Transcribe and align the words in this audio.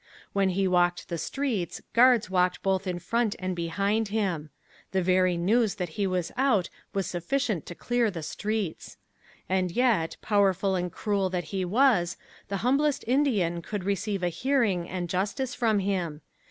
When 0.33 0.49
he 0.49 0.67
walked 0.67 1.09
the 1.09 1.19
streets 1.19 1.79
guards 1.93 2.27
walked 2.27 2.63
both 2.63 2.87
in 2.87 2.97
front 2.97 3.35
and 3.37 3.55
behind 3.55 4.07
him. 4.07 4.49
The 4.93 5.03
very 5.03 5.37
news 5.37 5.75
that 5.75 5.89
he 5.89 6.07
was 6.07 6.31
out 6.35 6.71
was 6.91 7.05
sufficient 7.05 7.67
to 7.67 7.75
clear 7.75 8.09
the 8.09 8.23
streets. 8.23 8.97
And 9.47 9.69
yet, 9.69 10.17
powerful 10.19 10.73
and 10.73 10.91
cruel 10.91 11.29
that 11.29 11.43
he 11.53 11.63
was, 11.63 12.17
the 12.47 12.57
humblest 12.65 13.03
Indian 13.05 13.61
could 13.61 13.83
receive 13.83 14.23
a 14.23 14.29
hearing 14.29 14.89
and 14.89 15.07
justice 15.07 15.53
from 15.53 15.77
him. 15.77 16.21